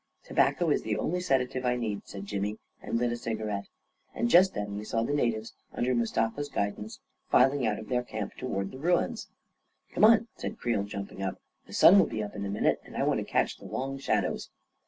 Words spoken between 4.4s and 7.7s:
then we saw the natives, under Mustafa's guidance, filing